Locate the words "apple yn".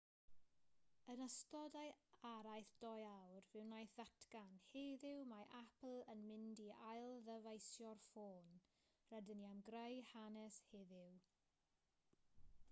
5.61-6.25